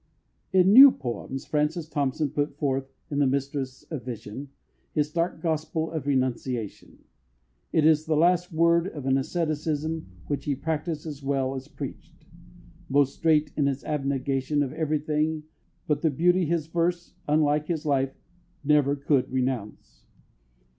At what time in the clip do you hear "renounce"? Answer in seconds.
19.31-20.07